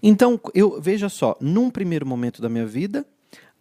Então, 0.02 0.40
eu 0.54 0.80
veja 0.82 1.10
só, 1.10 1.36
num 1.40 1.70
primeiro 1.70 2.06
momento 2.06 2.42
da 2.42 2.50
minha 2.50 2.66
vida, 2.66 3.06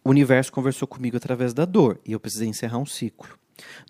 o 0.05 0.11
universo 0.11 0.51
conversou 0.51 0.87
comigo 0.87 1.17
através 1.17 1.51
da 1.51 1.65
dor 1.65 1.99
e 2.05 2.11
eu 2.11 2.19
precisei 2.19 2.47
encerrar 2.47 2.77
um 2.77 2.85
ciclo. 2.85 3.27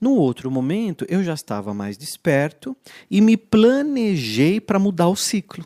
No 0.02 0.14
outro 0.14 0.50
momento, 0.50 1.06
eu 1.10 1.22
já 1.22 1.34
estava 1.34 1.74
mais 1.74 1.98
desperto 1.98 2.76
e 3.12 3.20
me 3.20 3.36
planejei 3.36 4.62
para 4.62 4.80
mudar 4.80 5.10
o 5.10 5.16
ciclo. 5.16 5.66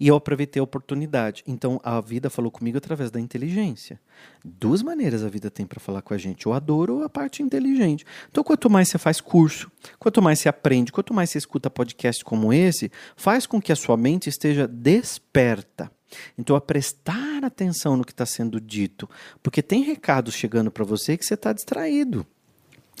E 0.00 0.08
eu 0.08 0.16
aproveitei 0.16 0.58
a 0.58 0.64
oportunidade. 0.64 1.44
Então 1.46 1.78
a 1.84 2.00
vida 2.00 2.30
falou 2.30 2.50
comigo 2.50 2.78
através 2.78 3.10
da 3.10 3.20
inteligência. 3.20 4.00
Duas 4.44 4.82
maneiras 4.82 5.22
a 5.22 5.28
vida 5.28 5.50
tem 5.50 5.66
para 5.66 5.78
falar 5.78 6.02
com 6.02 6.14
a 6.14 6.18
gente, 6.18 6.48
ou 6.48 6.54
a 6.54 6.58
dor 6.58 6.90
ou 6.90 7.04
a 7.04 7.08
parte 7.08 7.42
inteligente. 7.42 8.04
Então 8.30 8.42
quanto 8.42 8.68
mais 8.68 8.88
você 8.88 8.98
faz 8.98 9.20
curso, 9.20 9.70
quanto 9.98 10.20
mais 10.20 10.40
você 10.40 10.48
aprende, 10.48 10.90
quanto 10.90 11.14
mais 11.14 11.30
você 11.30 11.38
escuta 11.38 11.70
podcast 11.70 12.24
como 12.24 12.52
esse, 12.52 12.90
faz 13.14 13.46
com 13.46 13.60
que 13.60 13.70
a 13.70 13.76
sua 13.76 13.96
mente 13.96 14.28
esteja 14.28 14.66
desperta. 14.66 15.92
Então, 16.38 16.56
a 16.56 16.60
prestar 16.60 17.44
atenção 17.44 17.96
no 17.96 18.04
que 18.04 18.12
está 18.12 18.26
sendo 18.26 18.60
dito, 18.60 19.08
porque 19.42 19.62
tem 19.62 19.82
recados 19.82 20.34
chegando 20.34 20.70
para 20.70 20.84
você 20.84 21.16
que 21.16 21.24
você 21.24 21.34
está 21.34 21.52
distraído. 21.52 22.26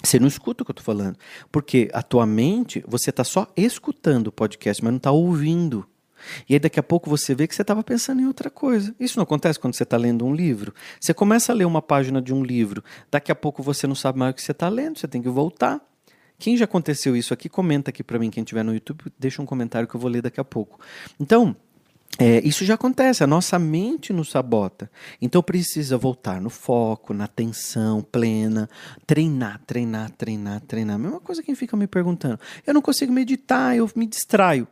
Você 0.02 0.18
não 0.18 0.28
escuta 0.28 0.62
o 0.62 0.64
que 0.64 0.70
eu 0.70 0.74
estou 0.74 0.84
falando. 0.84 1.16
Porque 1.50 1.88
a 1.92 2.02
tua 2.02 2.26
mente, 2.26 2.84
você 2.86 3.10
está 3.10 3.24
só 3.24 3.50
escutando 3.56 4.28
o 4.28 4.32
podcast, 4.32 4.82
mas 4.82 4.92
não 4.92 4.98
está 4.98 5.10
ouvindo. 5.10 5.86
E 6.48 6.54
aí 6.54 6.60
daqui 6.60 6.80
a 6.80 6.82
pouco 6.82 7.08
você 7.08 7.34
vê 7.34 7.46
que 7.46 7.54
você 7.54 7.62
estava 7.62 7.82
pensando 7.82 8.20
em 8.20 8.26
outra 8.26 8.50
coisa. 8.50 8.94
Isso 8.98 9.18
não 9.18 9.22
acontece 9.22 9.58
quando 9.58 9.74
você 9.74 9.82
está 9.82 9.96
lendo 9.96 10.24
um 10.24 10.34
livro? 10.34 10.74
Você 11.00 11.14
começa 11.14 11.52
a 11.52 11.54
ler 11.54 11.64
uma 11.64 11.82
página 11.82 12.20
de 12.20 12.32
um 12.32 12.42
livro, 12.42 12.82
daqui 13.10 13.30
a 13.30 13.34
pouco 13.34 13.62
você 13.62 13.86
não 13.86 13.94
sabe 13.94 14.18
mais 14.18 14.32
o 14.32 14.34
que 14.34 14.42
você 14.42 14.52
está 14.52 14.68
lendo, 14.68 14.98
você 14.98 15.06
tem 15.06 15.22
que 15.22 15.28
voltar. 15.28 15.80
Quem 16.38 16.56
já 16.56 16.64
aconteceu 16.64 17.16
isso 17.16 17.32
aqui, 17.32 17.48
comenta 17.48 17.90
aqui 17.90 18.02
para 18.02 18.18
mim. 18.18 18.30
Quem 18.30 18.42
estiver 18.42 18.62
no 18.62 18.74
YouTube, 18.74 19.04
deixa 19.18 19.40
um 19.40 19.46
comentário 19.46 19.88
que 19.88 19.96
eu 19.96 20.00
vou 20.00 20.10
ler 20.10 20.20
daqui 20.20 20.38
a 20.38 20.44
pouco. 20.44 20.78
Então, 21.18 21.56
é, 22.18 22.40
isso 22.46 22.64
já 22.64 22.74
acontece, 22.74 23.22
a 23.22 23.26
nossa 23.26 23.58
mente 23.58 24.12
nos 24.12 24.30
sabota. 24.30 24.90
Então 25.20 25.42
precisa 25.42 25.98
voltar 25.98 26.40
no 26.40 26.48
foco, 26.48 27.12
na 27.12 27.24
atenção 27.24 28.00
plena, 28.00 28.70
treinar, 29.06 29.60
treinar, 29.66 30.10
treinar, 30.10 30.60
treinar. 30.62 30.98
Mesma 30.98 31.20
coisa 31.20 31.42
quem 31.42 31.54
fica 31.54 31.76
me 31.76 31.86
perguntando. 31.86 32.40
Eu 32.66 32.72
não 32.72 32.80
consigo 32.80 33.12
meditar, 33.12 33.76
eu 33.76 33.90
me 33.94 34.06
distraio. 34.06 34.66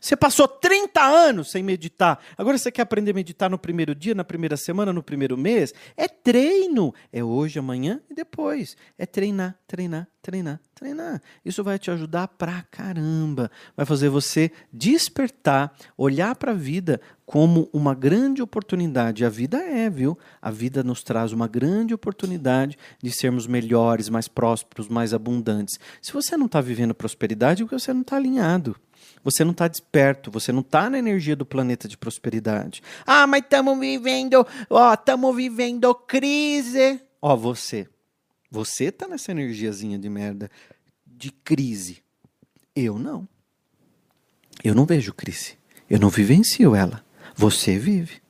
Você 0.00 0.16
passou 0.16 0.46
30 0.46 1.00
anos 1.00 1.50
sem 1.50 1.62
meditar. 1.62 2.20
Agora 2.36 2.56
você 2.56 2.70
quer 2.70 2.82
aprender 2.82 3.10
a 3.10 3.14
meditar 3.14 3.50
no 3.50 3.58
primeiro 3.58 3.94
dia, 3.94 4.14
na 4.14 4.24
primeira 4.24 4.56
semana, 4.56 4.92
no 4.92 5.02
primeiro 5.02 5.36
mês? 5.36 5.74
É 5.96 6.06
treino. 6.06 6.94
É 7.12 7.22
hoje, 7.22 7.58
amanhã 7.58 8.00
e 8.08 8.14
depois. 8.14 8.76
É 8.96 9.06
treinar, 9.06 9.58
treinar, 9.66 10.06
treinar, 10.22 10.60
treinar. 10.78 11.20
Isso 11.44 11.64
vai 11.64 11.78
te 11.78 11.90
ajudar 11.90 12.28
pra 12.28 12.64
caramba. 12.70 13.50
Vai 13.76 13.84
fazer 13.84 14.08
você 14.08 14.50
despertar, 14.72 15.74
olhar 15.96 16.34
para 16.36 16.52
a 16.52 16.54
vida 16.54 17.00
como 17.26 17.68
uma 17.72 17.94
grande 17.94 18.40
oportunidade. 18.40 19.24
A 19.24 19.28
vida 19.28 19.58
é, 19.58 19.90
viu? 19.90 20.18
A 20.40 20.50
vida 20.50 20.82
nos 20.82 21.02
traz 21.02 21.32
uma 21.32 21.46
grande 21.46 21.92
oportunidade 21.92 22.78
de 23.02 23.10
sermos 23.10 23.46
melhores, 23.46 24.08
mais 24.08 24.28
prósperos, 24.28 24.88
mais 24.88 25.12
abundantes. 25.12 25.78
Se 26.00 26.12
você 26.12 26.36
não 26.36 26.46
está 26.46 26.60
vivendo 26.60 26.94
prosperidade, 26.94 27.62
é 27.62 27.64
porque 27.64 27.78
você 27.78 27.92
não 27.92 28.02
está 28.02 28.16
alinhado. 28.16 28.76
Você 29.22 29.44
não 29.44 29.52
está 29.52 29.68
desperto, 29.68 30.30
você 30.30 30.52
não 30.52 30.60
está 30.60 30.88
na 30.88 30.98
energia 30.98 31.36
do 31.36 31.44
planeta 31.44 31.88
de 31.88 31.98
prosperidade. 31.98 32.82
Ah, 33.06 33.26
mas 33.26 33.42
estamos 33.42 33.78
vivendo, 33.78 34.46
ó, 34.70 34.94
estamos 34.94 35.34
vivendo 35.34 35.94
crise. 35.94 37.00
Ó, 37.20 37.36
você. 37.36 37.88
Você 38.50 38.84
está 38.84 39.06
nessa 39.06 39.30
energiazinha 39.30 39.98
de 39.98 40.08
merda 40.08 40.50
de 41.06 41.30
crise. 41.30 42.02
Eu 42.74 42.98
não. 42.98 43.28
Eu 44.62 44.74
não 44.74 44.86
vejo 44.86 45.12
crise. 45.12 45.58
Eu 45.88 45.98
não 45.98 46.08
vivencio 46.08 46.74
ela. 46.74 47.04
Você 47.34 47.78
vive. 47.78 48.20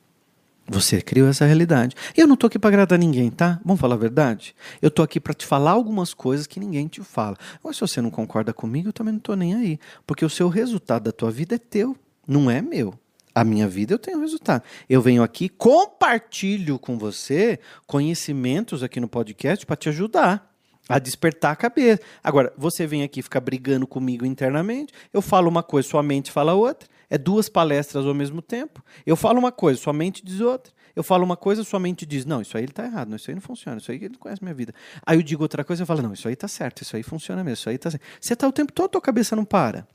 Você 0.67 1.01
criou 1.01 1.27
essa 1.27 1.45
realidade. 1.45 1.95
Eu 2.15 2.27
não 2.27 2.35
tô 2.35 2.45
aqui 2.45 2.59
para 2.59 2.69
agradar 2.69 2.99
ninguém, 2.99 3.31
tá? 3.31 3.59
Vamos 3.65 3.81
falar 3.81 3.95
a 3.95 3.97
verdade? 3.97 4.55
Eu 4.81 4.91
tô 4.91 5.01
aqui 5.01 5.19
para 5.19 5.33
te 5.33 5.45
falar 5.45 5.71
algumas 5.71 6.13
coisas 6.13 6.45
que 6.45 6.59
ninguém 6.59 6.87
te 6.87 7.01
fala. 7.01 7.35
Mas 7.63 7.77
se 7.77 7.81
você 7.81 8.01
não 8.01 8.11
concorda 8.11 8.53
comigo, 8.53 8.89
eu 8.89 8.93
também 8.93 9.13
não 9.13 9.19
tô 9.19 9.35
nem 9.35 9.55
aí, 9.55 9.79
porque 10.05 10.23
o 10.23 10.29
seu 10.29 10.47
resultado 10.47 11.05
da 11.05 11.11
tua 11.11 11.31
vida 11.31 11.55
é 11.55 11.57
teu, 11.57 11.97
não 12.27 12.51
é 12.51 12.61
meu. 12.61 12.93
A 13.33 13.43
minha 13.43 13.67
vida 13.67 13.93
eu 13.93 13.99
tenho 13.99 14.19
resultado. 14.19 14.63
Eu 14.89 15.01
venho 15.01 15.23
aqui, 15.23 15.49
compartilho 15.49 16.79
com 16.79 16.97
você 16.97 17.59
conhecimentos 17.85 18.83
aqui 18.83 18.99
no 18.99 19.07
podcast 19.07 19.65
para 19.65 19.75
te 19.75 19.89
ajudar 19.89 20.49
a 20.89 20.97
despertar 20.97 21.51
a 21.51 21.55
cabeça. 21.55 22.01
Agora, 22.23 22.51
você 22.57 22.87
vem 22.87 23.03
aqui 23.03 23.21
ficar 23.21 23.39
brigando 23.39 23.85
comigo 23.85 24.25
internamente, 24.25 24.91
eu 25.13 25.21
falo 25.21 25.47
uma 25.47 25.61
coisa, 25.61 25.87
sua 25.87 26.01
mente 26.01 26.31
fala 26.31 26.55
outra. 26.55 26.89
É 27.11 27.17
duas 27.17 27.49
palestras 27.49 28.05
ao 28.05 28.13
mesmo 28.13 28.41
tempo. 28.41 28.83
Eu 29.05 29.15
falo 29.15 29.39
uma 29.39 29.51
coisa, 29.51 29.79
sua 29.79 29.93
mente 29.93 30.23
diz 30.23 30.41
outra. 30.41 30.71
Eu 30.95 31.03
falo 31.03 31.23
uma 31.23 31.37
coisa, 31.37 31.63
sua 31.63 31.79
mente 31.79 32.05
diz, 32.05 32.25
não, 32.25 32.41
isso 32.41 32.57
aí 32.57 32.63
ele 32.63 32.71
está 32.71 32.83
errado, 32.83 33.09
não, 33.09 33.15
isso 33.15 33.29
aí 33.31 33.35
não 33.35 33.41
funciona, 33.41 33.77
isso 33.77 33.89
aí 33.91 33.97
ele 33.97 34.09
não 34.09 34.19
conhece 34.19 34.43
minha 34.43 34.53
vida. 34.53 34.73
Aí 35.05 35.17
eu 35.17 35.23
digo 35.23 35.41
outra 35.41 35.63
coisa, 35.63 35.83
eu 35.83 35.87
falo, 35.87 36.01
não, 36.01 36.13
isso 36.13 36.27
aí 36.27 36.33
está 36.33 36.47
certo, 36.47 36.83
isso 36.83 36.95
aí 36.95 37.03
funciona 37.03 37.43
mesmo, 37.43 37.53
isso 37.53 37.69
aí 37.69 37.75
está 37.75 37.89
certo. 37.89 38.03
Você 38.19 38.33
está 38.33 38.47
o 38.47 38.51
tempo 38.51 38.71
todo, 38.71 38.89
tua 38.89 39.01
cabeça 39.01 39.35
não 39.35 39.45
para. 39.45 39.87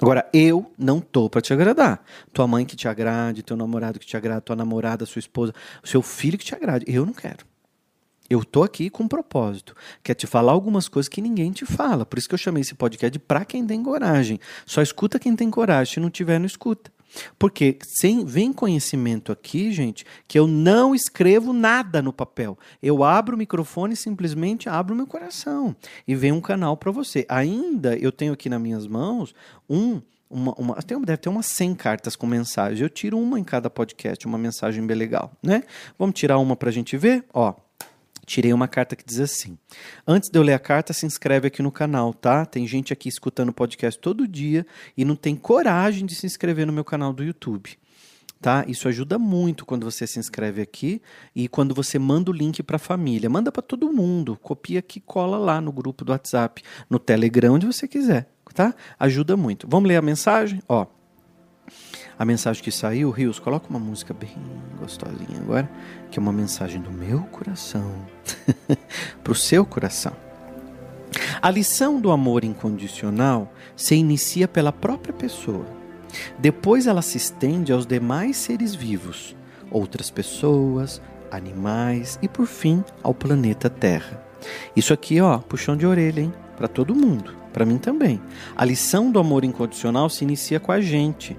Agora, 0.00 0.26
eu 0.32 0.70
não 0.78 1.00
tô 1.00 1.28
para 1.28 1.42
te 1.42 1.52
agradar. 1.52 2.02
Tua 2.32 2.46
mãe 2.46 2.64
que 2.64 2.74
te 2.74 2.88
agrade, 2.88 3.42
teu 3.42 3.56
namorado 3.56 3.98
que 3.98 4.06
te 4.06 4.16
agrade, 4.16 4.42
tua 4.42 4.56
namorada, 4.56 5.04
sua 5.04 5.18
esposa, 5.18 5.54
seu 5.84 6.00
filho 6.00 6.38
que 6.38 6.44
te 6.44 6.54
agrade. 6.54 6.84
Eu 6.88 7.04
não 7.04 7.12
quero. 7.12 7.44
Eu 8.28 8.44
tô 8.44 8.62
aqui 8.62 8.88
com 8.88 9.02
um 9.02 9.08
propósito, 9.08 9.74
que 10.04 10.12
é 10.12 10.14
te 10.14 10.26
falar 10.26 10.52
algumas 10.52 10.88
coisas 10.88 11.08
que 11.08 11.20
ninguém 11.20 11.50
te 11.50 11.66
fala. 11.66 12.06
Por 12.06 12.18
isso 12.18 12.28
que 12.28 12.34
eu 12.34 12.38
chamei 12.38 12.60
esse 12.60 12.74
podcast 12.74 13.10
de 13.10 13.18
pra 13.18 13.44
quem 13.44 13.66
tem 13.66 13.82
coragem. 13.82 14.38
Só 14.64 14.80
escuta 14.80 15.18
quem 15.18 15.34
tem 15.34 15.50
coragem, 15.50 15.94
se 15.94 16.00
não 16.00 16.08
tiver, 16.08 16.38
não 16.38 16.46
escuta. 16.46 16.92
Porque 17.38 17.78
sem, 17.82 18.24
vem 18.24 18.52
conhecimento 18.52 19.32
aqui, 19.32 19.72
gente, 19.72 20.04
que 20.26 20.38
eu 20.38 20.46
não 20.46 20.94
escrevo 20.94 21.52
nada 21.52 22.00
no 22.02 22.12
papel. 22.12 22.58
Eu 22.82 23.02
abro 23.02 23.34
o 23.34 23.38
microfone 23.38 23.94
e 23.94 23.96
simplesmente 23.96 24.68
abro 24.68 24.94
meu 24.94 25.06
coração. 25.06 25.74
E 26.06 26.14
vem 26.14 26.32
um 26.32 26.40
canal 26.40 26.76
para 26.76 26.90
você. 26.90 27.26
Ainda 27.28 27.96
eu 27.96 28.12
tenho 28.12 28.32
aqui 28.32 28.48
nas 28.48 28.60
minhas 28.60 28.86
mãos 28.86 29.34
um 29.68 30.00
uma, 30.30 30.54
uma, 30.54 30.76
deve 31.04 31.16
ter 31.16 31.28
umas 31.28 31.46
100 31.46 31.74
cartas 31.74 32.14
com 32.14 32.24
mensagem. 32.24 32.80
Eu 32.80 32.88
tiro 32.88 33.18
uma 33.18 33.38
em 33.38 33.42
cada 33.42 33.68
podcast, 33.68 34.24
uma 34.26 34.38
mensagem 34.38 34.86
bem 34.86 34.96
legal, 34.96 35.32
né? 35.42 35.64
Vamos 35.98 36.14
tirar 36.14 36.38
uma 36.38 36.54
para 36.54 36.68
a 36.68 36.72
gente 36.72 36.96
ver? 36.96 37.24
Ó, 37.34 37.52
tirei 38.30 38.52
uma 38.52 38.68
carta 38.68 38.94
que 38.94 39.04
diz 39.04 39.18
assim: 39.18 39.58
Antes 40.06 40.30
de 40.30 40.38
eu 40.38 40.42
ler 40.42 40.54
a 40.54 40.58
carta, 40.58 40.92
se 40.92 41.04
inscreve 41.04 41.48
aqui 41.48 41.62
no 41.62 41.72
canal, 41.72 42.14
tá? 42.14 42.46
Tem 42.46 42.66
gente 42.66 42.92
aqui 42.92 43.08
escutando 43.08 43.48
o 43.48 43.52
podcast 43.52 43.98
todo 44.00 44.28
dia 44.28 44.64
e 44.96 45.04
não 45.04 45.16
tem 45.16 45.34
coragem 45.34 46.06
de 46.06 46.14
se 46.14 46.26
inscrever 46.26 46.66
no 46.66 46.72
meu 46.72 46.84
canal 46.84 47.12
do 47.12 47.24
YouTube. 47.24 47.76
Tá? 48.40 48.64
Isso 48.66 48.88
ajuda 48.88 49.18
muito 49.18 49.66
quando 49.66 49.84
você 49.84 50.06
se 50.06 50.18
inscreve 50.18 50.62
aqui 50.62 51.02
e 51.36 51.46
quando 51.46 51.74
você 51.74 51.98
manda 51.98 52.30
o 52.30 52.34
link 52.34 52.62
para 52.62 52.76
a 52.76 52.78
família. 52.78 53.28
Manda 53.28 53.52
para 53.52 53.60
todo 53.60 53.92
mundo, 53.92 54.38
copia 54.40 54.78
aqui, 54.78 54.98
cola 54.98 55.36
lá 55.36 55.60
no 55.60 55.70
grupo 55.70 56.06
do 56.06 56.12
WhatsApp, 56.12 56.62
no 56.88 56.98
Telegram, 56.98 57.52
onde 57.52 57.66
você 57.66 57.86
quiser, 57.86 58.30
tá? 58.54 58.74
Ajuda 58.98 59.36
muito. 59.36 59.68
Vamos 59.68 59.88
ler 59.88 59.96
a 59.96 60.02
mensagem? 60.02 60.62
Ó, 60.66 60.86
a 62.20 62.24
mensagem 62.26 62.62
que 62.62 62.70
saiu, 62.70 63.10
Rios, 63.10 63.38
coloca 63.38 63.70
uma 63.70 63.78
música 63.78 64.12
bem 64.12 64.36
gostosinha 64.78 65.40
agora, 65.40 65.70
que 66.10 66.18
é 66.18 66.22
uma 66.22 66.34
mensagem 66.34 66.78
do 66.78 66.90
meu 66.90 67.20
coração 67.22 67.94
para 69.24 69.32
o 69.32 69.34
seu 69.34 69.64
coração. 69.64 70.12
A 71.40 71.50
lição 71.50 71.98
do 71.98 72.10
amor 72.10 72.44
incondicional 72.44 73.50
se 73.74 73.94
inicia 73.94 74.46
pela 74.46 74.70
própria 74.70 75.14
pessoa. 75.14 75.64
Depois 76.38 76.86
ela 76.86 77.00
se 77.00 77.16
estende 77.16 77.72
aos 77.72 77.86
demais 77.86 78.36
seres 78.36 78.74
vivos, 78.74 79.34
outras 79.70 80.10
pessoas, 80.10 81.00
animais 81.30 82.18
e 82.20 82.28
por 82.28 82.44
fim 82.44 82.84
ao 83.02 83.14
planeta 83.14 83.70
Terra. 83.70 84.22
Isso 84.76 84.92
aqui, 84.92 85.22
ó, 85.22 85.38
puxão 85.38 85.74
de 85.74 85.86
orelha, 85.86 86.20
hein? 86.20 86.34
Para 86.54 86.68
todo 86.68 86.94
mundo, 86.94 87.34
para 87.50 87.64
mim 87.64 87.78
também. 87.78 88.20
A 88.54 88.62
lição 88.66 89.10
do 89.10 89.18
amor 89.18 89.42
incondicional 89.42 90.10
se 90.10 90.22
inicia 90.22 90.60
com 90.60 90.70
a 90.70 90.82
gente 90.82 91.34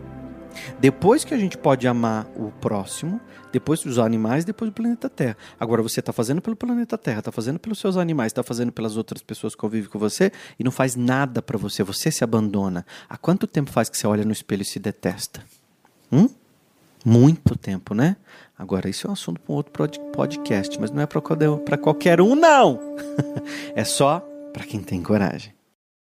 depois 0.80 1.24
que 1.24 1.34
a 1.34 1.38
gente 1.38 1.58
pode 1.58 1.88
amar 1.88 2.28
o 2.36 2.52
próximo, 2.52 3.20
depois 3.52 3.82
dos 3.82 4.00
animais, 4.00 4.46
depois 4.46 4.72
do 4.72 4.74
planeta 4.74 5.10
Terra. 5.10 5.38
Agora 5.60 5.82
você 5.82 6.00
está 6.00 6.14
fazendo 6.14 6.42
pelo 6.42 6.56
planeta 6.56 6.98
Terra, 6.98 7.20
está 7.20 7.32
fazendo 7.32 7.60
pelos 7.60 7.80
seus 7.80 7.98
animais, 7.98 8.32
está 8.32 8.44
fazendo 8.44 8.72
pelas 8.72 8.98
outras 8.98 9.22
pessoas 9.22 9.54
que 9.54 9.62
convivem 9.62 9.90
com 9.90 10.00
você 10.00 10.32
e 10.58 10.64
não 10.64 10.72
faz 10.72 10.96
nada 10.96 11.42
para 11.42 11.58
você. 11.58 11.84
Você 11.84 12.12
se 12.12 12.24
abandona. 12.24 12.86
Há 13.10 13.18
quanto 13.18 13.48
tempo 13.48 13.72
faz 13.72 13.90
que 13.90 13.98
você 13.98 14.08
olha 14.08 14.24
no 14.24 14.32
espelho 14.32 14.62
e 14.62 14.66
se 14.66 14.80
detesta? 14.80 15.44
Hum? 16.12 16.30
Muito 17.04 17.58
tempo, 17.58 17.94
né? 17.94 18.16
Agora, 18.58 18.88
isso 18.88 19.08
é 19.08 19.10
um 19.10 19.14
assunto 19.14 19.40
para 19.42 19.52
um 19.52 19.56
outro 19.56 20.02
podcast, 20.12 20.80
mas 20.80 20.92
não 20.92 21.02
é 21.02 21.08
para 21.08 21.78
qualquer 21.78 22.22
um, 22.22 22.36
não. 22.36 22.80
é 23.76 23.84
só 23.84 24.20
para 24.54 24.64
quem 24.64 24.82
tem 24.82 25.02
coragem. 25.02 25.54